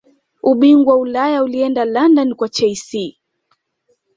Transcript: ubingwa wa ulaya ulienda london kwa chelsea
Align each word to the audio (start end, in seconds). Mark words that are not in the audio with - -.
ubingwa 0.51 0.93
wa 0.93 0.99
ulaya 0.99 1.43
ulienda 1.43 1.85
london 1.85 2.35
kwa 2.35 2.49
chelsea 2.49 3.13